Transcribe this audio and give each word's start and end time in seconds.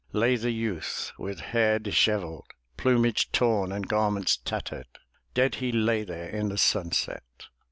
Lay 0.13 0.35
the 0.35 0.49
youth, 0.49 1.11
with 1.19 1.39
hair 1.53 1.77
dishevelled, 1.77 2.47
Plimiage 2.75 3.31
torn, 3.31 3.71
and 3.71 3.87
garments 3.87 4.35
tattered; 4.37 4.87
Dead 5.35 5.53
he 5.61 5.71
lay 5.71 6.03
there 6.03 6.27
in 6.27 6.49
the 6.49 6.57
sunset. 6.57 7.21